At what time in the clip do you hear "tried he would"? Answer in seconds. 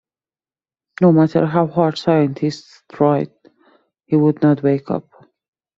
2.91-4.41